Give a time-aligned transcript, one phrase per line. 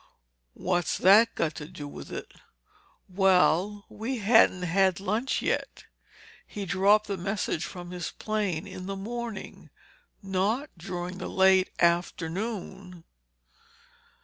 [0.55, 2.33] "What's that got to do with it?"
[3.07, 10.71] "Well, we hadn't had lunch yet—he dropped the message from his plane in the morning—not
[10.75, 13.03] during the late afternoon!"